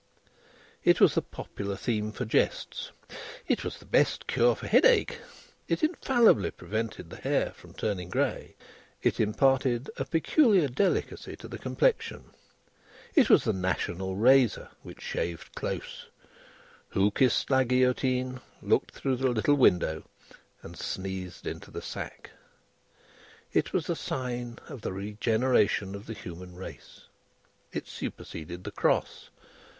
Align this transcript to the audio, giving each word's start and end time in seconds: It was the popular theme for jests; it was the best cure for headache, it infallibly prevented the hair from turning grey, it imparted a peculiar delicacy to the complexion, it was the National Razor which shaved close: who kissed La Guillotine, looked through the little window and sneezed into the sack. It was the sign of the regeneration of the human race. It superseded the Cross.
It 0.83 0.99
was 0.99 1.13
the 1.13 1.21
popular 1.21 1.75
theme 1.75 2.11
for 2.11 2.25
jests; 2.25 2.91
it 3.47 3.63
was 3.63 3.77
the 3.77 3.85
best 3.85 4.25
cure 4.25 4.55
for 4.55 4.65
headache, 4.65 5.19
it 5.67 5.83
infallibly 5.83 6.49
prevented 6.49 7.11
the 7.11 7.17
hair 7.17 7.51
from 7.51 7.75
turning 7.75 8.09
grey, 8.09 8.55
it 9.03 9.19
imparted 9.19 9.91
a 9.97 10.05
peculiar 10.05 10.67
delicacy 10.69 11.35
to 11.35 11.47
the 11.47 11.59
complexion, 11.59 12.31
it 13.13 13.29
was 13.29 13.43
the 13.43 13.53
National 13.53 14.15
Razor 14.15 14.69
which 14.81 15.03
shaved 15.03 15.53
close: 15.53 16.07
who 16.89 17.11
kissed 17.11 17.51
La 17.51 17.61
Guillotine, 17.63 18.41
looked 18.63 18.95
through 18.95 19.17
the 19.17 19.29
little 19.29 19.53
window 19.53 20.03
and 20.63 20.75
sneezed 20.75 21.45
into 21.45 21.69
the 21.69 21.79
sack. 21.79 22.31
It 23.53 23.71
was 23.71 23.85
the 23.85 23.95
sign 23.95 24.57
of 24.67 24.81
the 24.81 24.93
regeneration 24.93 25.93
of 25.93 26.07
the 26.07 26.13
human 26.15 26.55
race. 26.55 27.01
It 27.71 27.87
superseded 27.87 28.63
the 28.63 28.71
Cross. 28.71 29.29